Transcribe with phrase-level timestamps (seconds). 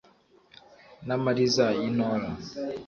[1.05, 2.29] N’amariza y’i Ntora,